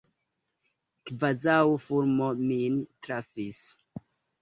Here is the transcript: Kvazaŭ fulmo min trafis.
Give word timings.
Kvazaŭ 1.09 1.59
fulmo 1.85 2.33
min 2.49 2.83
trafis. 3.07 3.65